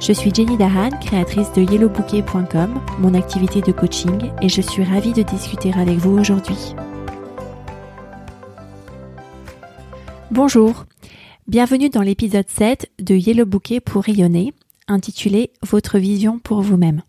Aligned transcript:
Je 0.00 0.14
suis 0.14 0.34
Jenny 0.34 0.56
Dahan, 0.56 0.88
créatrice 0.98 1.52
de 1.52 1.60
yellowbouquet.com, 1.60 2.80
mon 3.00 3.12
activité 3.12 3.60
de 3.60 3.70
coaching, 3.70 4.32
et 4.40 4.48
je 4.48 4.62
suis 4.62 4.82
ravie 4.82 5.12
de 5.12 5.20
discuter 5.20 5.74
avec 5.74 5.98
vous 5.98 6.18
aujourd'hui. 6.18 6.74
Bonjour, 10.30 10.86
bienvenue 11.48 11.90
dans 11.90 12.00
l'épisode 12.00 12.48
7 12.48 12.90
de 12.98 13.14
Yellow 13.14 13.44
Bouquet 13.44 13.80
pour 13.80 14.02
rayonner, 14.02 14.54
intitulé 14.88 15.52
Votre 15.68 15.98
vision 15.98 16.38
pour 16.38 16.62
vous-même. 16.62 17.02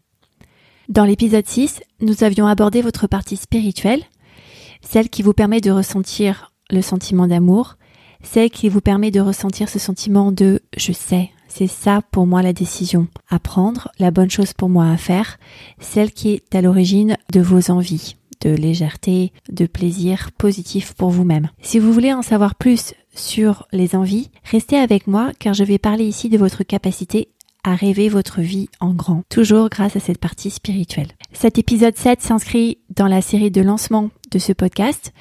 Dans 0.89 1.05
l'épisode 1.05 1.47
6, 1.47 1.81
nous 2.01 2.25
avions 2.25 2.45
abordé 2.45 2.81
votre 2.81 3.07
partie 3.07 3.37
spirituelle, 3.37 4.03
celle 4.81 5.09
qui 5.09 5.21
vous 5.23 5.33
permet 5.33 5.61
de 5.61 5.71
ressentir 5.71 6.51
le 6.69 6.81
sentiment 6.81 7.27
d'amour, 7.27 7.77
celle 8.21 8.49
qui 8.49 8.67
vous 8.67 8.81
permet 8.81 9.11
de 9.11 9.21
ressentir 9.21 9.69
ce 9.69 9.79
sentiment 9.79 10.33
de 10.33 10.61
je 10.75 10.91
sais, 10.91 11.31
c'est 11.53 11.67
ça 11.67 12.01
pour 12.11 12.25
moi 12.25 12.41
la 12.41 12.53
décision 12.53 13.07
à 13.29 13.37
prendre, 13.37 13.91
la 13.99 14.09
bonne 14.09 14.29
chose 14.29 14.53
pour 14.53 14.69
moi 14.69 14.89
à 14.89 14.97
faire, 14.97 15.37
celle 15.79 16.11
qui 16.11 16.29
est 16.29 16.55
à 16.55 16.61
l'origine 16.61 17.17
de 17.31 17.41
vos 17.41 17.71
envies 17.71 18.15
de 18.41 18.49
légèreté, 18.49 19.31
de 19.51 19.67
plaisir 19.67 20.31
positif 20.37 20.93
pour 20.93 21.11
vous-même. 21.11 21.49
Si 21.61 21.77
vous 21.77 21.93
voulez 21.93 22.11
en 22.11 22.23
savoir 22.23 22.55
plus 22.55 22.95
sur 23.13 23.67
les 23.71 23.95
envies, 23.95 24.31
restez 24.45 24.77
avec 24.77 25.05
moi 25.05 25.31
car 25.37 25.53
je 25.53 25.63
vais 25.63 25.77
parler 25.77 26.05
ici 26.05 26.27
de 26.27 26.39
votre 26.39 26.63
capacité 26.63 27.27
à 27.63 27.75
rêver 27.75 28.09
votre 28.09 28.41
vie 28.41 28.69
en 28.79 28.93
grand, 28.93 29.23
toujours 29.29 29.69
grâce 29.69 29.95
à 29.95 29.99
cette 29.99 30.17
partie 30.17 30.49
spirituelle. 30.49 31.09
Cet 31.33 31.59
épisode 31.59 31.95
7 31.95 32.19
s'inscrit 32.21 32.79
dans 32.95 33.07
la 33.07 33.21
série 33.21 33.51
de 33.51 33.61
lancement 33.61 34.09
de 34.31 34.39
ce 34.39 34.53
podcast, 34.53 35.13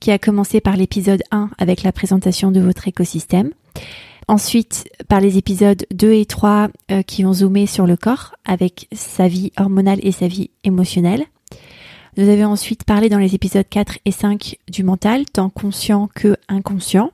qui 0.00 0.10
a 0.10 0.18
commencé 0.18 0.60
par 0.60 0.76
l'épisode 0.76 1.22
1 1.30 1.50
avec 1.58 1.84
la 1.84 1.92
présentation 1.92 2.50
de 2.50 2.60
votre 2.60 2.88
écosystème. 2.88 3.50
Ensuite, 4.28 4.88
par 5.08 5.20
les 5.20 5.38
épisodes 5.38 5.86
2 5.92 6.12
et 6.12 6.26
3 6.26 6.68
euh, 6.90 7.02
qui 7.02 7.24
ont 7.24 7.32
zoomé 7.32 7.66
sur 7.66 7.86
le 7.86 7.96
corps 7.96 8.34
avec 8.44 8.88
sa 8.92 9.28
vie 9.28 9.52
hormonale 9.56 10.00
et 10.02 10.10
sa 10.10 10.26
vie 10.26 10.50
émotionnelle. 10.64 11.24
Nous 12.16 12.28
avons 12.28 12.46
ensuite 12.46 12.82
parlé 12.82 13.08
dans 13.08 13.18
les 13.18 13.36
épisodes 13.36 13.68
4 13.68 13.98
et 14.04 14.10
5 14.10 14.58
du 14.68 14.82
mental, 14.82 15.26
tant 15.26 15.48
conscient 15.48 16.08
que 16.12 16.36
inconscient. 16.48 17.12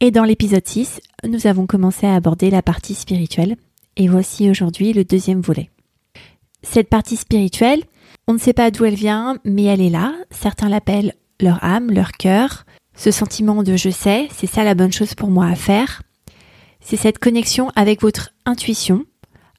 Et 0.00 0.10
dans 0.10 0.24
l'épisode 0.24 0.66
6, 0.66 1.00
nous 1.28 1.46
avons 1.46 1.66
commencé 1.66 2.06
à 2.06 2.14
aborder 2.14 2.50
la 2.50 2.62
partie 2.62 2.94
spirituelle. 2.94 3.56
Et 3.96 4.08
voici 4.08 4.50
aujourd'hui 4.50 4.92
le 4.92 5.04
deuxième 5.04 5.40
volet. 5.40 5.70
Cette 6.62 6.88
partie 6.88 7.16
spirituelle, 7.16 7.84
on 8.26 8.32
ne 8.32 8.38
sait 8.38 8.52
pas 8.52 8.72
d'où 8.72 8.84
elle 8.84 8.94
vient, 8.94 9.38
mais 9.44 9.64
elle 9.64 9.80
est 9.80 9.90
là. 9.90 10.12
Certains 10.30 10.68
l'appellent 10.68 11.14
leur 11.40 11.62
âme, 11.62 11.92
leur 11.92 12.12
cœur. 12.12 12.64
Ce 12.96 13.12
sentiment 13.12 13.62
de 13.62 13.76
je 13.76 13.90
sais, 13.90 14.28
c'est 14.34 14.48
ça 14.48 14.64
la 14.64 14.74
bonne 14.74 14.92
chose 14.92 15.14
pour 15.14 15.30
moi 15.30 15.46
à 15.46 15.54
faire 15.54 16.02
c'est 16.88 16.96
cette 16.96 17.18
connexion 17.18 17.70
avec 17.76 18.00
votre 18.00 18.30
intuition, 18.46 19.04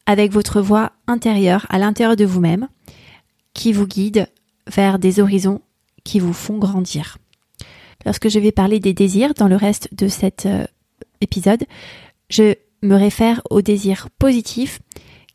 avec 0.08 0.31
votre 0.31 0.61
voix 0.61 0.94
intérieure 1.05 1.67
à 1.69 1.77
l'intérieur 1.77 2.16
de 2.16 2.25
vous-même, 2.25 2.67
qui 3.53 3.72
vous 3.72 3.85
guide 3.85 4.27
vers 4.66 4.97
des 4.97 5.19
horizons 5.19 5.61
qui 6.03 6.19
vous 6.19 6.33
font 6.33 6.57
grandir. 6.57 7.19
Lorsque 8.03 8.29
je 8.29 8.39
vais 8.39 8.51
parler 8.51 8.79
des 8.79 8.94
désirs 8.95 9.35
dans 9.35 9.47
le 9.47 9.57
reste 9.57 9.94
de 9.94 10.07
cet 10.07 10.47
euh, 10.47 10.66
épisode, 11.22 11.66
je 12.31 12.56
me 12.81 12.95
réfère 12.95 13.44
aux 13.51 13.62
désirs 13.62 14.09
positifs 14.18 14.79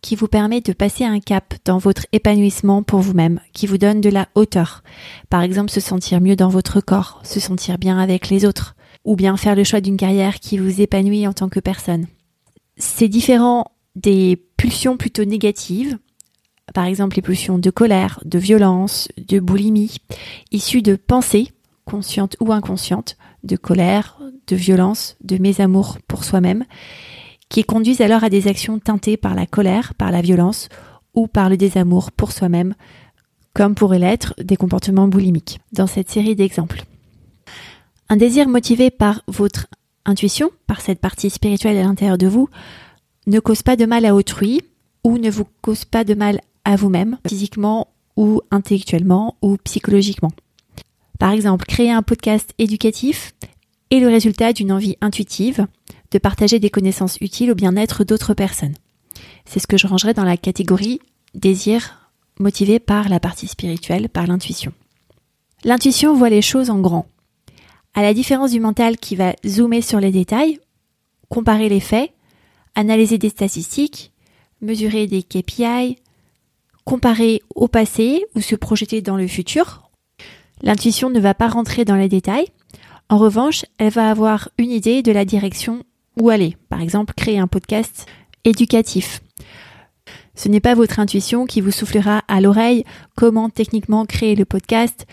qui 0.00 0.16
vous 0.16 0.27
permet 0.27 0.62
de 0.62 0.72
passer 0.72 1.04
un 1.04 1.21
cap 1.21 1.54
dans 1.65 1.78
votre 1.78 2.06
épanouissement 2.10 2.83
pour 2.83 2.99
vous-même, 3.03 3.38
qui 3.53 3.69
vous 3.69 3.78
donne 3.78 4.00
de 4.00 4.10
la 4.10 4.27
hauteur. 4.34 4.83
Par 5.31 5.43
exemple, 5.43 5.71
se 5.71 5.81
sentir 5.81 6.21
mieux 6.21 6.34
dans 6.34 6.49
votre 6.49 6.81
corps, 6.81 7.21
se 7.22 7.38
sentir 7.38 7.78
bien 7.78 8.00
avec 8.00 8.31
les 8.31 8.44
autres, 8.44 8.75
ou 9.04 9.16
bien 9.16 9.37
faire 9.37 9.54
le 9.54 9.65
choix 9.65 9.81
d'une 9.81 9.97
carrière 9.97 10.41
qui 10.41 10.59
vous 10.59 10.81
épanouit 10.81 11.26
en 11.26 11.32
tant 11.32 11.48
que 11.48 11.60
personne. 11.60 12.06
C'est 12.76 13.09
différent 13.09 13.66
des 13.94 14.42
pulsions 14.56 14.97
plutôt 14.97 15.25
négatives, 15.25 15.98
par 16.72 16.87
exemple 16.87 17.16
les 17.16 17.22
pulsions 17.22 17.59
de 17.59 17.70
colère, 17.70 18.20
de 18.25 18.38
violence, 18.38 19.09
de 19.16 19.38
boulimie, 19.38 19.97
issues 20.50 20.82
de 20.82 20.97
pensées, 20.97 21.53
conscientes 21.84 22.37
ou 22.41 22.53
inconscientes, 22.53 23.16
de 23.42 23.56
colère, 23.56 24.19
de 24.47 24.56
violence, 24.56 25.16
de 25.22 25.38
mésamour 25.38 25.98
pour 26.09 26.25
soi-même, 26.25 26.65
qui 27.48 27.62
conduisent 27.62 28.00
alors 28.00 28.25
à 28.25 28.31
des 28.31 28.48
actions 28.48 28.78
teintées 28.78 29.16
par 29.16 29.34
la 29.34 29.47
colère, 29.47 29.94
par 29.94 30.10
la 30.10 30.22
violence 30.22 30.69
ou 31.15 31.28
par 31.28 31.48
le 31.48 31.56
désamour 31.56 32.10
pour 32.10 32.32
soi-même, 32.32 32.75
comme 33.53 33.75
pourraient 33.75 33.98
l'être 33.98 34.34
des 34.42 34.56
comportements 34.56 35.06
boulimiques, 35.06 35.60
dans 35.72 35.86
cette 35.86 36.10
série 36.10 36.34
d'exemples. 36.34 36.84
Un 38.09 38.16
désir 38.16 38.48
motivé 38.48 38.91
par 38.91 39.22
votre 39.26 39.66
intuition, 40.04 40.50
par 40.66 40.81
cette 40.81 41.00
partie 41.00 41.31
spirituelle 41.31 41.78
à 41.78 41.82
l'intérieur 41.82 42.19
de 42.19 42.26
vous, 42.26 42.48
ne 43.26 43.41
cause 43.41 43.62
pas 43.62 43.76
de 43.76 43.87
mal 43.87 44.04
à 44.04 44.15
autrui 44.15 44.60
ou 45.03 45.19
ne 45.19 45.31
vous 45.31 45.47
cause 45.62 45.84
pas 45.84 46.04
de 46.04 46.15
mal 46.15 46.41
à 46.65 46.76
vous-même, 46.76 47.19
physiquement 47.26 47.88
ou 48.16 48.41
intellectuellement 48.50 49.37
ou 49.42 49.56
psychologiquement. 49.65 50.32
Par 51.19 51.32
exemple, 51.32 51.65
créer 51.66 51.91
un 51.91 52.03
podcast 52.03 52.53
éducatif 52.59 53.34
est 53.91 54.00
le 54.00 54.09
résultat 54.09 54.53
d'une 54.53 54.72
envie 54.72 54.97
intuitive 55.00 55.66
de 56.10 56.19
partager 56.19 56.59
des 56.59 56.71
connaissances 56.71 57.19
utiles 57.21 57.50
au 57.50 57.54
bien-être 57.54 58.04
d'autres 58.04 58.34
personnes. 58.34 58.75
C'est 59.47 59.60
ce 59.60 59.66
que 59.66 59.76
je 59.76 59.86
rangerais 59.86 60.15
dans 60.15 60.25
la 60.25 60.36
catégorie 60.36 61.00
désir 61.34 62.10
motivé 62.38 62.78
par 62.78 63.09
la 63.09 63.21
partie 63.21 63.47
spirituelle, 63.47 64.09
par 64.09 64.26
l'intuition. 64.26 64.72
L'intuition 65.65 66.15
voit 66.15 66.31
les 66.31 66.42
choses 66.42 66.71
en 66.71 66.81
grand. 66.81 67.06
À 67.94 68.03
la 68.03 68.12
différence 68.12 68.50
du 68.50 68.60
mental 68.60 68.97
qui 68.97 69.15
va 69.15 69.34
zoomer 69.47 69.81
sur 69.81 70.00
les 70.00 70.10
détails, 70.10 70.59
comparer 71.28 71.69
les 71.69 71.81
faits, 71.81 72.10
analyser 72.75 73.19
des 73.19 73.28
statistiques, 73.28 74.12
mesurer 74.60 75.06
des 75.06 75.22
KPI, 75.22 75.99
comparer 76.84 77.41
au 77.54 77.69
passé 77.69 78.25
ou 78.34 78.41
se 78.41 78.56
projeter 78.56 79.00
dans 79.00 79.16
le 79.16 79.28
futur, 79.28 79.91
l'intuition 80.62 81.09
ne 81.09 81.21
va 81.21 81.34
pas 81.34 81.49
rentrer 81.49 81.84
dans 81.84 81.97
les 81.97 82.09
détails. 82.09 82.49
En 83.09 83.19
revanche, 83.19 83.65
elle 83.78 83.93
va 83.93 84.10
avoir 84.10 84.49
une 84.59 84.71
idée 84.71 85.03
de 85.03 85.12
la 85.12 85.25
direction 85.25 85.84
où 86.21 86.31
aller. 86.31 86.56
Par 86.69 86.81
exemple, 86.81 87.15
créer 87.15 87.38
un 87.38 87.47
podcast 87.47 88.06
éducatif. 88.44 89.22
Ce 90.34 90.49
n'est 90.49 90.60
pas 90.60 90.75
votre 90.75 90.99
intuition 90.99 91.47
qui 91.47 91.60
vous 91.60 91.71
soufflera 91.71 92.22
à 92.27 92.41
l'oreille 92.41 92.84
comment 93.15 93.50
techniquement 93.50 94.04
créer 94.04 94.34
le 94.34 94.44
podcast 94.44 95.06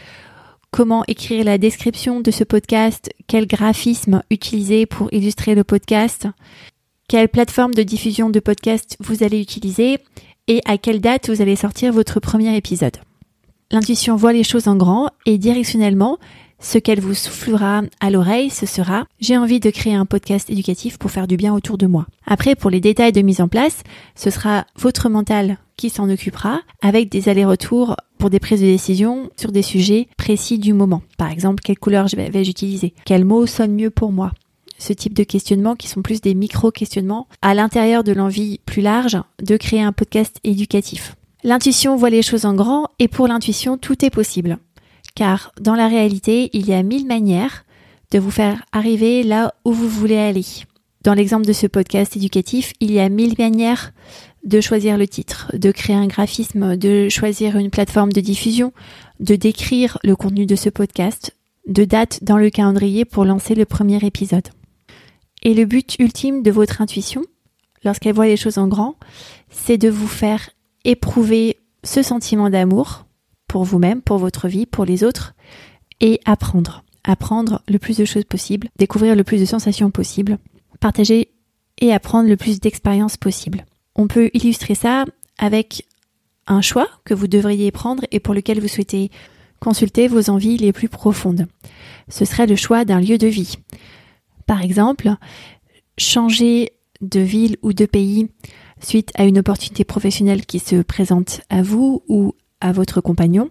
comment 0.71 1.03
écrire 1.07 1.43
la 1.43 1.57
description 1.57 2.21
de 2.21 2.31
ce 2.31 2.43
podcast, 2.45 3.11
quel 3.27 3.45
graphisme 3.45 4.23
utiliser 4.31 4.85
pour 4.85 5.13
illustrer 5.13 5.53
le 5.53 5.65
podcast, 5.65 6.27
quelle 7.09 7.27
plateforme 7.27 7.73
de 7.73 7.83
diffusion 7.83 8.29
de 8.29 8.39
podcast 8.39 8.95
vous 9.01 9.21
allez 9.23 9.41
utiliser 9.41 9.99
et 10.47 10.61
à 10.65 10.77
quelle 10.77 11.01
date 11.01 11.29
vous 11.29 11.41
allez 11.41 11.57
sortir 11.57 11.91
votre 11.91 12.21
premier 12.21 12.55
épisode. 12.55 12.97
L'intuition 13.69 14.15
voit 14.15 14.33
les 14.33 14.43
choses 14.43 14.67
en 14.67 14.77
grand 14.77 15.09
et 15.25 15.37
directionnellement, 15.37 16.19
ce 16.59 16.77
qu'elle 16.77 17.01
vous 17.01 17.15
soufflera 17.15 17.81
à 17.99 18.09
l'oreille, 18.09 18.49
ce 18.49 18.65
sera 18.65 19.05
j'ai 19.19 19.37
envie 19.37 19.59
de 19.59 19.71
créer 19.71 19.95
un 19.95 20.05
podcast 20.05 20.49
éducatif 20.49 20.97
pour 20.97 21.11
faire 21.11 21.27
du 21.27 21.35
bien 21.35 21.53
autour 21.53 21.77
de 21.77 21.87
moi. 21.87 22.05
Après, 22.25 22.55
pour 22.55 22.69
les 22.69 22.79
détails 22.79 23.11
de 23.11 23.21
mise 23.21 23.41
en 23.41 23.47
place, 23.47 23.83
ce 24.15 24.29
sera 24.29 24.65
votre 24.77 25.09
mental 25.09 25.57
qui 25.75 25.89
s'en 25.89 26.09
occupera 26.09 26.61
avec 26.81 27.09
des 27.09 27.27
allers-retours 27.27 27.95
pour 28.21 28.29
des 28.29 28.39
prises 28.39 28.61
de 28.61 28.67
décision 28.67 29.31
sur 29.35 29.51
des 29.51 29.63
sujets 29.63 30.07
précis 30.15 30.59
du 30.59 30.73
moment. 30.73 31.01
Par 31.17 31.31
exemple, 31.31 31.63
quelle 31.63 31.79
couleur 31.79 32.05
vais-je 32.05 32.51
utiliser? 32.51 32.93
Quel 33.03 33.25
mot 33.25 33.47
sonne 33.47 33.73
mieux 33.73 33.89
pour 33.89 34.11
moi? 34.11 34.31
Ce 34.77 34.93
type 34.93 35.15
de 35.15 35.23
questionnements 35.23 35.75
qui 35.75 35.87
sont 35.87 36.03
plus 36.03 36.21
des 36.21 36.35
micro-questionnements 36.35 37.27
à 37.41 37.55
l'intérieur 37.55 38.03
de 38.03 38.11
l'envie 38.11 38.59
plus 38.63 38.83
large 38.83 39.17
de 39.41 39.57
créer 39.57 39.81
un 39.81 39.91
podcast 39.91 40.37
éducatif. 40.43 41.15
L'intuition 41.43 41.95
voit 41.95 42.11
les 42.11 42.21
choses 42.21 42.45
en 42.45 42.53
grand 42.53 42.89
et 42.99 43.07
pour 43.07 43.27
l'intuition, 43.27 43.79
tout 43.79 44.05
est 44.05 44.11
possible. 44.11 44.59
Car 45.15 45.51
dans 45.59 45.75
la 45.75 45.87
réalité, 45.87 46.51
il 46.53 46.67
y 46.69 46.73
a 46.73 46.83
mille 46.83 47.07
manières 47.07 47.65
de 48.11 48.19
vous 48.19 48.29
faire 48.29 48.63
arriver 48.71 49.23
là 49.23 49.55
où 49.65 49.71
vous 49.71 49.89
voulez 49.89 50.19
aller. 50.19 50.45
Dans 51.03 51.15
l'exemple 51.15 51.47
de 51.47 51.53
ce 51.53 51.65
podcast 51.65 52.15
éducatif, 52.15 52.73
il 52.81 52.91
y 52.91 52.99
a 52.99 53.09
mille 53.09 53.33
manières 53.39 53.93
de 54.43 54.61
choisir 54.61 54.97
le 54.97 55.07
titre, 55.07 55.51
de 55.53 55.71
créer 55.71 55.95
un 55.95 56.07
graphisme, 56.07 56.75
de 56.75 57.09
choisir 57.09 57.57
une 57.57 57.69
plateforme 57.69 58.11
de 58.11 58.21
diffusion, 58.21 58.73
de 59.19 59.35
décrire 59.35 59.97
le 60.03 60.15
contenu 60.15 60.45
de 60.45 60.55
ce 60.55 60.69
podcast, 60.69 61.35
de 61.67 61.85
date 61.85 62.23
dans 62.23 62.37
le 62.37 62.49
calendrier 62.49 63.05
pour 63.05 63.25
lancer 63.25 63.55
le 63.55 63.65
premier 63.65 64.03
épisode. 64.03 64.47
Et 65.43 65.53
le 65.53 65.65
but 65.65 65.95
ultime 65.99 66.43
de 66.43 66.51
votre 66.51 66.81
intuition, 66.81 67.23
lorsqu'elle 67.83 68.15
voit 68.15 68.27
les 68.27 68.37
choses 68.37 68.57
en 68.57 68.67
grand, 68.67 68.95
c'est 69.49 69.77
de 69.77 69.89
vous 69.89 70.07
faire 70.07 70.49
éprouver 70.85 71.57
ce 71.83 72.01
sentiment 72.01 72.49
d'amour 72.49 73.05
pour 73.47 73.63
vous-même, 73.63 74.01
pour 74.01 74.17
votre 74.17 74.47
vie, 74.47 74.65
pour 74.65 74.85
les 74.85 75.03
autres, 75.03 75.33
et 75.99 76.19
apprendre. 76.25 76.83
Apprendre 77.03 77.61
le 77.67 77.79
plus 77.79 77.97
de 77.97 78.05
choses 78.05 78.25
possible, 78.25 78.69
découvrir 78.77 79.15
le 79.15 79.23
plus 79.23 79.39
de 79.39 79.45
sensations 79.45 79.89
possibles, 79.89 80.37
partager 80.79 81.31
et 81.79 81.91
apprendre 81.91 82.29
le 82.29 82.37
plus 82.37 82.59
d'expériences 82.59 83.17
possibles. 83.17 83.65
On 83.95 84.07
peut 84.07 84.29
illustrer 84.33 84.75
ça 84.75 85.05
avec 85.37 85.87
un 86.47 86.61
choix 86.61 86.87
que 87.05 87.13
vous 87.13 87.27
devriez 87.27 87.71
prendre 87.71 88.03
et 88.11 88.19
pour 88.19 88.33
lequel 88.33 88.59
vous 88.59 88.67
souhaitez 88.67 89.11
consulter 89.59 90.07
vos 90.07 90.29
envies 90.29 90.57
les 90.57 90.73
plus 90.73 90.89
profondes. 90.89 91.47
Ce 92.09 92.25
serait 92.25 92.47
le 92.47 92.55
choix 92.55 92.83
d'un 92.83 92.99
lieu 92.99 93.17
de 93.17 93.27
vie. 93.27 93.57
Par 94.47 94.61
exemple, 94.61 95.09
changer 95.97 96.71
de 97.01 97.19
ville 97.19 97.57
ou 97.61 97.73
de 97.73 97.85
pays 97.85 98.27
suite 98.79 99.11
à 99.15 99.25
une 99.25 99.39
opportunité 99.39 99.83
professionnelle 99.83 100.45
qui 100.45 100.59
se 100.59 100.81
présente 100.81 101.41
à 101.49 101.61
vous 101.61 102.03
ou 102.07 102.33
à 102.59 102.71
votre 102.71 103.01
compagnon, 103.01 103.49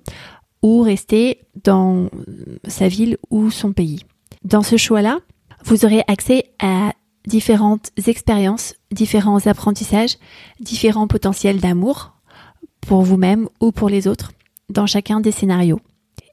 ou 0.63 0.83
rester 0.83 1.41
dans 1.65 2.11
sa 2.67 2.89
ville 2.89 3.17
ou 3.31 3.51
son 3.51 3.73
pays. 3.73 4.05
Dans 4.45 4.63
ce 4.63 4.77
choix-là, 4.77 5.19
vous 5.65 5.85
aurez 5.85 6.03
accès 6.07 6.53
à 6.59 6.93
différentes 7.31 7.93
expériences, 8.07 8.75
différents 8.91 9.47
apprentissages, 9.47 10.19
différents 10.59 11.07
potentiels 11.07 11.61
d'amour 11.61 12.13
pour 12.81 13.03
vous-même 13.03 13.49
ou 13.61 13.73
pour 13.73 13.89
les 13.89 14.09
autres 14.09 14.33
dans 14.69 14.87
chacun 14.87 15.21
des 15.21 15.31
scénarios. 15.31 15.81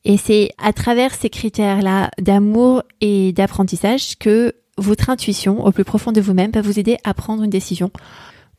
Et 0.03 0.17
c'est 0.17 0.51
à 0.57 0.73
travers 0.73 1.13
ces 1.13 1.29
critères-là 1.29 2.09
d'amour 2.19 2.81
et 2.99 3.31
d'apprentissage 3.31 4.17
que 4.17 4.53
votre 4.77 5.09
intuition 5.09 5.65
au 5.65 5.71
plus 5.71 5.83
profond 5.83 6.11
de 6.11 6.21
vous-même 6.21 6.51
va 6.51 6.61
vous 6.61 6.79
aider 6.79 6.97
à 7.03 7.13
prendre 7.13 7.43
une 7.43 7.49
décision 7.49 7.91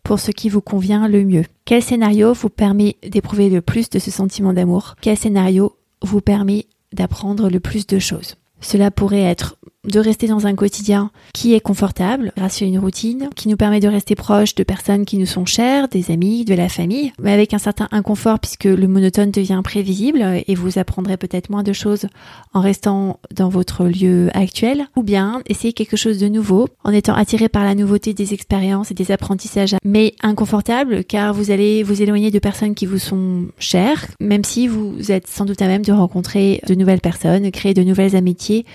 pour 0.05 0.20
ce 0.20 0.31
qui 0.31 0.49
vous 0.49 0.61
convient 0.61 1.08
le 1.08 1.25
mieux. 1.25 1.44
Quel 1.64 1.82
scénario 1.82 2.32
vous 2.32 2.50
permet 2.50 2.96
d'éprouver 3.02 3.50
le 3.50 3.61
plus 3.61 3.90
de 3.90 3.99
ce 3.99 4.11
sentiment 4.11 4.52
d'amour? 4.52 4.94
Quel 5.00 5.17
scénario 5.17 5.76
vous 6.02 6.20
permet 6.20 6.67
d'apprendre 6.93 7.50
le 7.50 7.61
plus 7.61 7.87
de 7.87 7.99
choses? 7.99 8.37
Cela 8.61 8.90
pourrait 8.90 9.23
être 9.23 9.56
de 9.86 10.00
rester 10.00 10.26
dans 10.26 10.46
un 10.46 10.54
quotidien 10.54 11.10
qui 11.32 11.54
est 11.54 11.60
confortable 11.60 12.32
grâce 12.36 12.60
à 12.62 12.64
une 12.64 12.80
routine, 12.80 13.30
qui 13.36 13.48
nous 13.48 13.56
permet 13.56 13.78
de 13.78 13.86
rester 13.88 14.16
proche 14.16 14.54
de 14.56 14.64
personnes 14.64 15.04
qui 15.04 15.19
nous 15.19 15.26
sont 15.26 15.46
chères, 15.46 15.88
des 15.88 16.10
amis, 16.10 16.44
de 16.44 16.54
la 16.54 16.69
famille, 16.69 17.12
mais 17.20 17.32
avec 17.32 17.54
un 17.54 17.58
certain 17.58 17.88
inconfort 17.92 18.40
puisque 18.40 18.64
le 18.64 18.88
monotone 18.88 19.30
devient 19.30 19.60
prévisible 19.62 20.42
et 20.46 20.54
vous 20.56 20.78
apprendrez 20.78 21.16
peut-être 21.16 21.50
moins 21.50 21.62
de 21.62 21.72
choses 21.72 22.06
en 22.54 22.60
restant 22.60 23.20
dans 23.34 23.48
votre 23.48 23.84
lieu 23.84 24.30
actuel, 24.34 24.86
ou 24.96 25.02
bien 25.02 25.42
essayer 25.46 25.72
quelque 25.72 25.96
chose 25.96 26.19
de 26.19 26.28
nouveau 26.28 26.69
en 26.82 26.90
étant 26.90 27.14
attiré 27.14 27.48
par 27.48 27.64
la 27.64 27.76
nouveauté 27.76 28.14
des 28.14 28.34
expériences 28.34 28.90
et 28.90 28.94
des 28.94 29.12
apprentissages, 29.12 29.76
mais 29.84 30.14
inconfortable 30.22 31.04
car 31.04 31.32
vous 31.32 31.52
allez 31.52 31.84
vous 31.84 32.02
éloigner 32.02 32.32
de 32.32 32.38
personnes 32.40 32.75
qui 32.75 32.86
vous 32.86 32.98
sont 32.98 33.46
chères, 33.58 34.06
même 34.20 34.44
si 34.44 34.66
vous 34.66 35.12
êtes 35.12 35.28
sans 35.28 35.44
doute 35.44 35.62
à 35.62 35.69
même 35.69 35.84
de 35.84 35.92
rencontrer 35.92 36.60
de 36.66 36.75
nouvelles 36.75 37.00
personnes, 37.00 37.50
créer 37.52 37.75
de 37.75 37.84
nouvelles 37.84 38.16
amitiés 38.16 38.66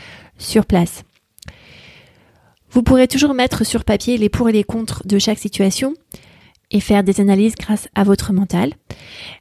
sur 0.44 0.66
place. 0.66 1.04
Vous 2.72 2.84
pourrez 2.84 3.08
toujours 3.08 3.34
mettre 3.34 3.66
sur 3.66 3.84
papier 3.84 4.18
les 4.18 4.30
pour 4.30 4.50
et 4.50 4.52
les 4.52 4.64
contre 4.64 5.06
de 5.06 5.20
chaque 5.20 5.38
situation 5.38 5.94
et 6.72 6.80
faire 6.80 7.04
des 7.04 7.22
analyses 7.22 7.54
grâce 7.56 7.88
à 7.94 8.04
votre 8.04 8.34
mental. 8.34 8.74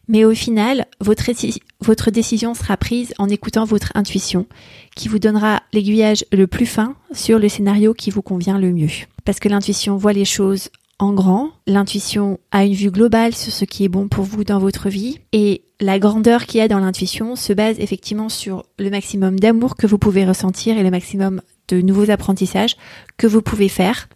Mais 0.06 0.24
au 0.24 0.34
final, 0.34 0.86
votre, 1.00 2.10
décision 2.10 2.54
sera 2.54 2.76
prise 2.76 3.14
en 3.18 3.28
écoutant 3.28 3.64
votre 3.64 3.92
intuition 3.94 4.46
qui 4.94 5.08
vous 5.08 5.18
donnera 5.18 5.62
l'aiguillage 5.72 6.26
le 6.30 6.46
plus 6.46 6.66
fin 6.66 6.94
sur 7.12 7.38
le 7.38 7.48
scénario 7.48 7.94
qui 7.94 8.10
vous 8.10 8.22
convient 8.22 8.58
le 8.58 8.70
mieux. 8.70 8.90
Parce 9.24 9.40
que 9.40 9.48
l'intuition 9.48 9.96
voit 9.96 10.12
les 10.12 10.26
choses 10.26 10.68
en 11.02 11.12
grand, 11.12 11.50
l'intuition 11.66 12.38
a 12.52 12.64
une 12.64 12.74
vue 12.74 12.92
globale 12.92 13.34
sur 13.34 13.52
ce 13.52 13.64
qui 13.64 13.82
est 13.82 13.88
bon 13.88 14.06
pour 14.06 14.24
vous 14.24 14.44
dans 14.44 14.60
votre 14.60 14.88
vie 14.88 15.18
et 15.32 15.64
la 15.80 15.98
grandeur 15.98 16.46
qu'il 16.46 16.58
y 16.58 16.62
a 16.62 16.68
dans 16.68 16.78
l'intuition 16.78 17.34
se 17.34 17.52
base 17.52 17.80
effectivement 17.80 18.28
sur 18.28 18.66
le 18.78 18.88
maximum 18.88 19.40
d'amour 19.40 19.74
que 19.74 19.88
vous 19.88 19.98
pouvez 19.98 20.24
ressentir 20.24 20.78
et 20.78 20.84
le 20.84 20.92
maximum 20.92 21.42
de 21.66 21.80
nouveaux 21.80 22.08
apprentissages 22.08 22.76
que 23.16 23.26
vous 23.26 23.42
pouvez 23.42 23.68
faire 23.68 24.08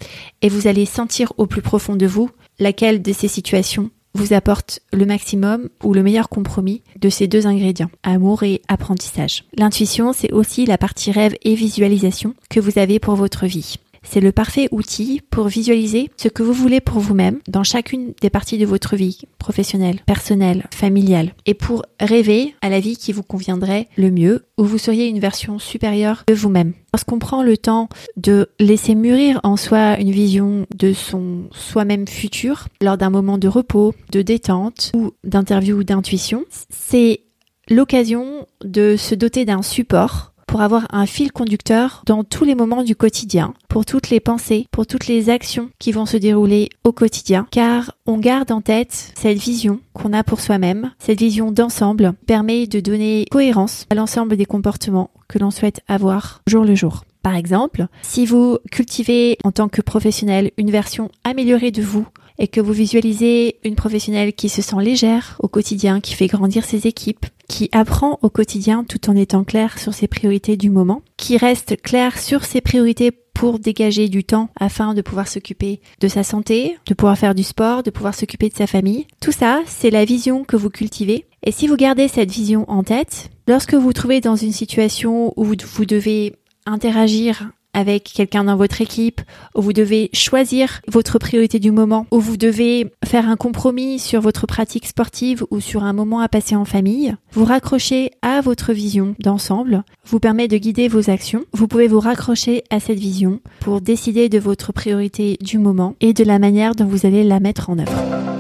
et 0.43 0.49
vous 0.49 0.69
allez 0.69 0.87
sentir 0.87 1.33
au 1.39 1.47
plus 1.47 1.61
profond 1.61 1.97
de 1.97 2.07
vous 2.07 2.31
laquelle 2.61 3.03
de 3.03 3.13
ces 3.13 3.27
situations 3.27 3.91
vous 4.15 4.33
apporte 4.33 4.79
le 4.93 5.07
maximum 5.07 5.69
ou 5.83 5.93
le 5.93 6.05
meilleur 6.05 6.29
compromis 6.29 6.83
de 7.01 7.09
ces 7.09 7.27
deux 7.27 7.49
ingrédients, 7.49 7.91
amour 8.05 8.45
et 8.45 8.63
apprentissage. 8.69 9.45
L'intuition, 9.59 10.13
c'est 10.13 10.33
aussi 10.33 10.67
la 10.67 10.79
partie 10.79 11.11
rêve 11.11 11.35
et 11.43 11.57
visualisation 11.57 12.35
que 12.49 12.61
vous 12.61 12.79
avez 12.79 12.99
pour 13.01 13.17
votre 13.17 13.47
vie. 13.47 13.77
C'est 14.09 14.21
le 14.21 14.33
parfait 14.33 14.69
outil 14.71 15.21
pour 15.31 15.49
visualiser 15.49 16.11
ce 16.17 16.29
que 16.29 16.43
vous 16.43 16.53
voulez 16.53 16.81
pour 16.81 17.01
vous-même 17.01 17.41
dans 17.49 17.65
chacune 17.65 18.15
des 18.23 18.31
parties 18.31 18.57
de 18.57 18.65
votre 18.65 18.97
vie, 18.97 19.23
professionnelle, 19.39 20.01
personnelle, 20.07 20.67
familiale, 20.73 21.35
et 21.45 21.55
pour 21.55 21.85
rêver 22.01 22.55
à 22.63 22.69
la 22.69 22.81
vie 22.81 22.97
qui 22.97 23.13
vous 23.13 23.23
conviendrait 23.23 23.89
le 23.97 24.11
mieux, 24.11 24.47
où 24.57 24.65
vous 24.65 24.79
seriez 24.79 25.09
une 25.09 25.19
version 25.19 25.59
supérieure 25.59 26.25
de 26.29 26.35
vous-même. 26.35 26.73
Lorsqu'on 26.95 27.19
prend 27.19 27.43
le 27.43 27.59
temps 27.59 27.89
de 28.17 28.49
laisser 28.59 28.95
mûrir 28.95 29.41
en 29.43 29.57
soi 29.57 29.99
une 29.99 30.13
vision 30.13 30.67
de 30.75 30.93
son 30.93 31.49
soi-même 31.51 32.09
futur, 32.09 32.69
lors 32.81 32.97
d'un 32.97 33.11
moment 33.11 33.39
de 33.39 33.49
repos, 33.49 33.95
de 34.13 34.23
détente 34.23 34.93
ou 34.95 35.11
d'interview 35.25 35.79
ou 35.79 35.85
d'intuition, 35.85 36.45
c'est 36.71 37.21
l'occasion 37.69 38.47
de 38.65 38.97
se 38.97 39.15
doter 39.15 39.45
d'un 39.45 39.63
support 39.63 40.33
pour 40.57 40.63
avoir 40.63 40.87
un 40.89 41.05
fil 41.05 41.33
conducteur 41.33 42.03
dans 42.07 42.25
tous 42.25 42.45
les 42.45 42.55
moments 42.55 42.83
du 42.83 42.97
quotidien, 42.97 43.53
pour 43.69 43.85
toutes 43.85 44.09
les 44.09 44.21
pensées, 44.21 44.67
pour 44.71 44.87
toutes 44.87 45.07
les 45.07 45.29
actions 45.29 45.69
qui 45.79 45.93
vont 45.93 46.07
se 46.07 46.17
dérouler 46.17 46.71
au 46.83 46.93
quotidien, 46.93 47.47
car 47.51 47.93
on 48.07 48.17
garde 48.17 48.51
en 48.51 48.63
tête 48.63 49.13
cette 49.19 49.37
vision 49.37 49.81
qu'on 49.93 50.15
a 50.15 50.25
pour 50.25 50.41
soi-même, 50.41 50.93
cette 50.99 51.19
vision 51.19 51.53
d'ensemble 51.53 52.15
permet 52.27 52.67
de 52.67 52.81
donner 52.81 53.27
cohérence 53.31 53.85
à 53.91 53.95
l'ensemble 53.95 54.39
des 54.39 54.47
comportements 54.47 55.11
que 55.29 55.39
l'on 55.39 55.51
souhaite 55.51 55.83
avoir 55.89 56.41
jour 56.47 56.65
le 56.65 56.75
jour. 56.75 57.05
Par 57.21 57.37
exemple, 57.37 57.87
si 58.01 58.25
vous 58.25 58.57
cultivez 58.73 59.37
en 59.45 59.53
tant 59.53 59.69
que 59.69 59.83
professionnel 59.83 60.53
une 60.57 60.71
version 60.71 61.11
améliorée 61.23 61.71
de 61.71 61.83
vous 61.83 62.07
et 62.39 62.49
que 62.49 62.61
vous 62.61 62.73
visualisez 62.73 63.59
une 63.65 63.75
professionnelle 63.77 64.33
qui 64.33 64.49
se 64.49 64.63
sent 64.63 64.77
légère 64.81 65.37
au 65.41 65.49
quotidien, 65.49 66.01
qui 66.01 66.15
fait 66.15 66.27
grandir 66.27 66.65
ses 66.65 66.87
équipes, 66.87 67.27
qui 67.49 67.69
apprend 67.73 68.19
au 68.23 68.31
quotidien 68.31 68.85
tout 68.85 69.09
en 69.09 69.17
étant 69.17 69.45
clair 69.45 69.79
sur 69.79 69.95
ses 69.95 70.09
priorités 70.09 70.57
du 70.57 70.71
moment, 70.71 71.03
qui 71.17 71.37
reste 71.37 71.81
clair 71.81 72.19
sur 72.19 72.45
ses 72.45 72.61
priorités 72.61 73.13
pour 73.37 73.59
dégager 73.59 74.09
du 74.09 74.25
temps 74.25 74.49
afin 74.59 74.95
de 74.95 75.03
pouvoir 75.03 75.29
s'occuper 75.29 75.81
de 76.01 76.09
sa 76.09 76.23
santé, 76.23 76.79
de 76.87 76.95
pouvoir 76.95 77.19
faire 77.19 77.35
du 77.35 77.43
sport, 77.43 77.83
de 77.83 77.91
pouvoir 77.91 78.15
s'occuper 78.15 78.49
de 78.49 78.57
sa 78.57 78.67
famille. 78.67 79.07
Tout 79.21 79.33
ça, 79.33 79.61
c'est 79.67 79.91
la 79.91 80.07
vision 80.07 80.43
que 80.45 80.57
vous 80.57 80.71
cultivez. 80.71 81.27
Et 81.43 81.53
si 81.53 81.67
vous 81.67 81.77
gardez 81.77 82.09
cette 82.09 82.31
vision 82.31 82.65
en 82.71 82.83
tête, 82.83 83.31
lorsque 83.47 83.75
vous 83.75 83.83
vous 83.83 83.93
trouvez 83.93 84.23
dans 84.23 84.37
une 84.37 84.53
situation 84.53 85.35
où 85.37 85.45
vous 85.45 85.85
devez 85.85 86.35
interagir 86.65 87.51
avec 87.77 88.05
quelqu'un 88.05 88.45
dans 88.45 88.57
votre 88.57 88.81
équipe, 88.81 89.21
où 89.55 89.61
vous 89.61 89.75
devez 89.75 90.09
choisir 90.15 90.81
votre 90.89 91.19
priorité 91.19 91.59
du 91.59 91.71
moment, 91.71 92.07
où 92.11 92.19
vous 92.19 92.39
devez 92.39 92.91
faire 93.05 93.29
un 93.29 93.37
compromis 93.37 93.99
sur 93.99 94.23
votre 94.23 94.47
pratique 94.47 94.87
sportive 94.87 95.45
ou 95.51 95.61
sur 95.61 95.85
un 95.85 95.93
moment 95.93 96.21
à 96.21 96.29
passer 96.29 96.57
en 96.57 96.65
famille, 96.65 97.15
vous 97.33 97.45
raccrochez 97.45 98.13
à 98.23 98.41
votre 98.41 98.73
vision 98.73 99.15
d'ensemble, 99.19 99.85
vous 100.07 100.21
permet 100.21 100.49
de 100.49 100.57
guider 100.57 100.89
vos 100.89 101.11
actions. 101.11 101.45
Vous 101.53 101.69
pouvez 101.69 101.87
vous 101.87 102.01
raccrocher 102.01 102.65
à 102.71 102.81
cette 102.81 102.99
vision 102.99 103.41
pour 103.61 103.83
décider 103.83 104.31
de 104.31 104.39
votre 104.39 104.73
priorité 104.73 105.37
du 105.43 105.59
moment 105.59 105.97
et 106.01 106.15
de 106.15 106.25
la 106.25 106.39
manière 106.39 106.75
dont 106.75 106.87
vous 106.87 107.05
allez 107.05 107.25
la 107.25 107.41
mettre 107.41 107.69
en 107.69 107.79
œuvre. 107.79 108.36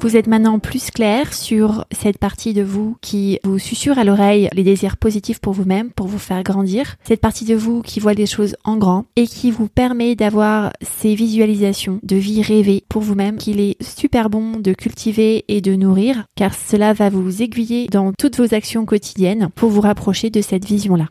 Vous 0.00 0.16
êtes 0.16 0.26
maintenant 0.26 0.58
plus 0.58 0.90
clair 0.90 1.32
sur 1.32 1.86
cette 1.90 2.18
partie 2.18 2.52
de 2.52 2.62
vous 2.62 2.96
qui 3.00 3.38
vous 3.42 3.58
susurre 3.58 3.98
à 3.98 4.04
l'oreille 4.04 4.50
les 4.52 4.62
désirs 4.62 4.98
positifs 4.98 5.38
pour 5.40 5.54
vous-même, 5.54 5.90
pour 5.90 6.06
vous 6.06 6.18
faire 6.18 6.42
grandir. 6.42 6.96
Cette 7.04 7.20
partie 7.20 7.46
de 7.46 7.54
vous 7.54 7.80
qui 7.80 8.00
voit 8.00 8.12
les 8.12 8.26
choses 8.26 8.54
en 8.64 8.76
grand 8.76 9.06
et 9.16 9.26
qui 9.26 9.50
vous 9.50 9.68
permet 9.68 10.14
d'avoir 10.14 10.72
ces 10.82 11.14
visualisations 11.14 12.00
de 12.02 12.16
vie 12.16 12.42
rêvée 12.42 12.84
pour 12.88 13.00
vous-même 13.02 13.38
qu'il 13.38 13.60
est 13.60 13.82
super 13.82 14.28
bon 14.28 14.58
de 14.58 14.74
cultiver 14.74 15.44
et 15.48 15.60
de 15.60 15.74
nourrir 15.74 16.26
car 16.36 16.52
cela 16.54 16.92
va 16.92 17.08
vous 17.08 17.42
aiguiller 17.42 17.86
dans 17.86 18.12
toutes 18.12 18.36
vos 18.36 18.54
actions 18.54 18.84
quotidiennes 18.84 19.48
pour 19.54 19.70
vous 19.70 19.80
rapprocher 19.80 20.28
de 20.28 20.42
cette 20.42 20.66
vision-là. 20.66 21.08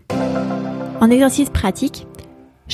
En 1.01 1.09
exercice 1.09 1.49
pratique, 1.49 2.07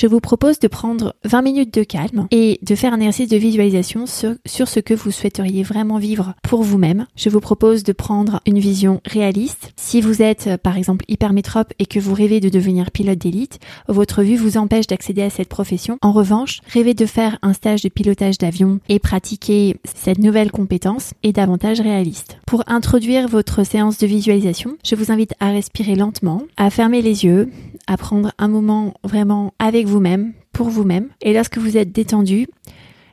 je 0.00 0.06
vous 0.06 0.20
propose 0.20 0.58
de 0.60 0.66
prendre 0.66 1.14
20 1.26 1.42
minutes 1.42 1.74
de 1.74 1.84
calme 1.84 2.26
et 2.30 2.58
de 2.62 2.74
faire 2.74 2.94
un 2.94 3.00
exercice 3.00 3.28
de 3.28 3.36
visualisation 3.36 4.06
sur, 4.06 4.38
ce 4.46 4.80
que 4.80 4.94
vous 4.94 5.10
souhaiteriez 5.10 5.62
vraiment 5.62 5.98
vivre 5.98 6.32
pour 6.42 6.62
vous-même. 6.62 7.06
Je 7.16 7.28
vous 7.28 7.40
propose 7.40 7.82
de 7.82 7.92
prendre 7.92 8.40
une 8.46 8.58
vision 8.58 9.02
réaliste. 9.04 9.74
Si 9.76 10.00
vous 10.00 10.22
êtes 10.22 10.46
euh, 10.46 10.56
par 10.56 10.78
exemple 10.78 11.04
hypermétrope 11.08 11.74
et 11.78 11.84
que 11.84 11.98
vous 11.98 12.14
rêvez 12.14 12.40
de 12.40 12.48
devenir 12.48 12.92
pilote 12.92 13.18
d'élite, 13.18 13.58
votre 13.88 14.22
vue 14.22 14.36
vous 14.36 14.56
empêche 14.56 14.86
d'accéder 14.86 15.20
à 15.20 15.28
cette 15.28 15.50
profession. 15.50 15.98
En 16.00 16.12
revanche, 16.12 16.60
rêver 16.72 16.94
de 16.94 17.04
faire 17.04 17.38
un 17.42 17.52
stage 17.52 17.82
de 17.82 17.90
pilotage 17.90 18.38
d'avion 18.38 18.80
et 18.88 19.00
pratiquer 19.00 19.76
cette 19.84 20.18
nouvelle 20.18 20.50
compétence 20.50 21.12
est 21.22 21.32
davantage 21.32 21.82
réaliste. 21.82 22.38
Pour 22.46 22.64
introduire 22.68 23.28
votre 23.28 23.66
séance 23.66 23.98
de 23.98 24.06
visualisation, 24.06 24.78
je 24.82 24.94
vous 24.94 25.12
invite 25.12 25.34
à 25.40 25.50
respirer 25.50 25.94
lentement, 25.94 26.40
à 26.56 26.70
fermer 26.70 27.02
les 27.02 27.26
yeux, 27.26 27.50
à 27.86 27.96
prendre 27.96 28.32
un 28.38 28.48
moment 28.48 28.94
vraiment 29.04 29.52
avec 29.58 29.89
vous-même, 29.90 30.32
pour 30.52 30.70
vous-même. 30.70 31.08
Et 31.20 31.34
lorsque 31.34 31.58
vous 31.58 31.76
êtes 31.76 31.92
détendu, 31.92 32.46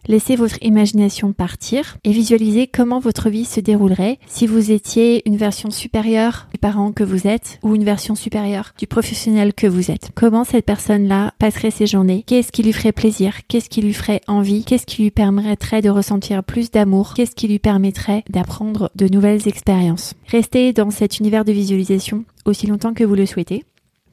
Laissez 0.07 0.37
votre 0.37 0.57
imagination 0.63 1.33
partir 1.33 1.97
et 2.05 2.11
visualisez 2.11 2.67
comment 2.67 2.99
votre 2.99 3.29
vie 3.29 3.43
se 3.43 3.59
déroulerait 3.59 4.19
si 4.25 4.47
vous 4.47 4.71
étiez 4.71 5.21
une 5.27 5.35
version 5.35 5.69
supérieure 5.69 6.47
du 6.53 6.57
parent 6.57 6.93
que 6.93 7.03
vous 7.03 7.27
êtes 7.27 7.59
ou 7.61 7.75
une 7.75 7.83
version 7.83 8.15
supérieure 8.15 8.73
du 8.77 8.87
professionnel 8.87 9.53
que 9.53 9.67
vous 9.67 9.91
êtes. 9.91 10.11
Comment 10.15 10.45
cette 10.45 10.65
personne-là 10.65 11.33
passerait 11.39 11.71
ses 11.71 11.87
journées? 11.87 12.23
Qu'est-ce 12.25 12.53
qui 12.53 12.63
lui 12.63 12.71
ferait 12.71 12.93
plaisir? 12.93 13.33
Qu'est-ce 13.49 13.69
qui 13.69 13.81
lui 13.81 13.93
ferait 13.93 14.21
envie? 14.27 14.63
Qu'est-ce 14.63 14.85
qui 14.85 15.03
lui 15.03 15.11
permettrait 15.11 15.81
de 15.81 15.89
ressentir 15.89 16.41
plus 16.41 16.71
d'amour? 16.71 17.13
Qu'est-ce 17.13 17.35
qui 17.35 17.49
lui 17.49 17.59
permettrait 17.59 18.23
d'apprendre 18.29 18.89
de 18.95 19.09
nouvelles 19.09 19.45
expériences? 19.45 20.13
Restez 20.27 20.71
dans 20.71 20.89
cet 20.89 21.19
univers 21.19 21.43
de 21.43 21.51
visualisation 21.51 22.23
aussi 22.45 22.65
longtemps 22.65 22.93
que 22.93 23.03
vous 23.03 23.15
le 23.15 23.25
souhaitez. 23.25 23.65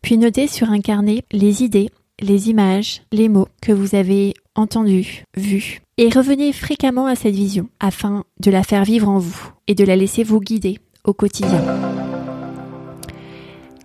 Puis 0.02 0.18
notez 0.18 0.48
sur 0.48 0.70
un 0.70 0.80
carnet 0.80 1.22
les 1.30 1.62
idées, 1.62 1.90
les 2.20 2.50
images, 2.50 3.02
les 3.12 3.28
mots 3.28 3.48
que 3.60 3.72
vous 3.72 3.94
avez 3.94 4.34
entendus, 4.54 5.24
vus. 5.36 5.80
Et 5.98 6.08
revenez 6.08 6.52
fréquemment 6.52 7.06
à 7.06 7.16
cette 7.16 7.34
vision 7.34 7.68
afin 7.80 8.24
de 8.40 8.50
la 8.50 8.62
faire 8.62 8.84
vivre 8.84 9.08
en 9.08 9.18
vous 9.18 9.52
et 9.66 9.74
de 9.74 9.84
la 9.84 9.96
laisser 9.96 10.24
vous 10.24 10.40
guider 10.40 10.78
au 11.04 11.12
quotidien. 11.12 11.62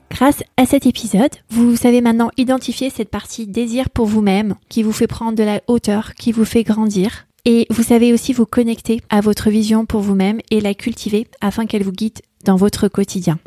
Grâce 0.09 0.43
à 0.57 0.65
cet 0.65 0.85
épisode, 0.85 1.31
vous 1.49 1.75
savez 1.75 2.01
maintenant 2.01 2.31
identifier 2.35 2.89
cette 2.89 3.09
partie 3.09 3.47
désir 3.47 3.89
pour 3.89 4.05
vous-même 4.05 4.55
qui 4.67 4.83
vous 4.83 4.91
fait 4.91 5.07
prendre 5.07 5.37
de 5.37 5.43
la 5.43 5.61
hauteur, 5.67 6.13
qui 6.15 6.31
vous 6.31 6.45
fait 6.45 6.63
grandir. 6.63 7.27
Et 7.45 7.67
vous 7.69 7.83
savez 7.83 8.11
aussi 8.11 8.33
vous 8.33 8.45
connecter 8.45 9.01
à 9.09 9.21
votre 9.21 9.49
vision 9.49 9.85
pour 9.85 10.01
vous-même 10.01 10.39
et 10.51 10.59
la 10.59 10.73
cultiver 10.73 11.27
afin 11.41 11.65
qu'elle 11.65 11.83
vous 11.83 11.91
guide 11.91 12.19
dans 12.43 12.57
votre 12.57 12.87
quotidien. 12.87 13.39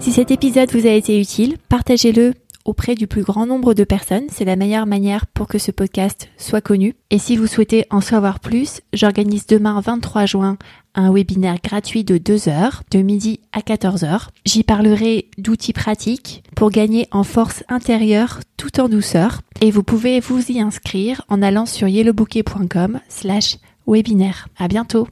Si 0.00 0.12
cet 0.12 0.30
épisode 0.30 0.70
vous 0.72 0.86
a 0.86 0.92
été 0.92 1.20
utile, 1.20 1.56
partagez-le 1.68 2.32
auprès 2.68 2.94
du 2.94 3.06
plus 3.06 3.22
grand 3.22 3.46
nombre 3.46 3.72
de 3.72 3.82
personnes. 3.84 4.26
C'est 4.30 4.44
la 4.44 4.56
meilleure 4.56 4.86
manière 4.86 5.26
pour 5.26 5.48
que 5.48 5.58
ce 5.58 5.70
podcast 5.70 6.28
soit 6.36 6.60
connu. 6.60 6.94
Et 7.10 7.18
si 7.18 7.36
vous 7.36 7.46
souhaitez 7.46 7.86
en 7.90 8.02
savoir 8.02 8.40
plus, 8.40 8.82
j'organise 8.92 9.46
demain 9.46 9.80
23 9.80 10.26
juin 10.26 10.58
un 10.94 11.12
webinaire 11.12 11.56
gratuit 11.62 12.04
de 12.04 12.18
2 12.18 12.48
heures, 12.48 12.82
de 12.90 12.98
midi 12.98 13.40
à 13.52 13.62
14 13.62 14.04
heures. 14.04 14.30
J'y 14.44 14.64
parlerai 14.64 15.28
d'outils 15.38 15.72
pratiques 15.72 16.42
pour 16.56 16.70
gagner 16.70 17.08
en 17.10 17.24
force 17.24 17.64
intérieure 17.68 18.40
tout 18.56 18.80
en 18.80 18.88
douceur. 18.88 19.40
Et 19.60 19.70
vous 19.70 19.82
pouvez 19.82 20.20
vous 20.20 20.50
y 20.50 20.60
inscrire 20.60 21.22
en 21.28 21.40
allant 21.40 21.66
sur 21.66 21.88
yellowbouquet.com 21.88 23.00
slash 23.08 23.56
webinaire. 23.86 24.48
À 24.58 24.68
bientôt! 24.68 25.08